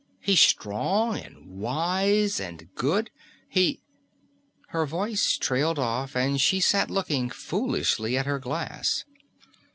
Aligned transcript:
He's 0.19 0.39
strong 0.41 1.15
and 1.19 1.45
wise 1.45 2.39
and 2.39 2.73
good. 2.73 3.11
He" 3.47 3.83
Her 4.69 4.87
voice 4.87 5.37
trailed 5.37 5.77
off 5.77 6.15
and 6.15 6.41
she 6.41 6.59
sat 6.59 6.89
looking 6.89 7.29
foolishly 7.29 8.17
at 8.17 8.25
her 8.25 8.39
glass. 8.39 9.05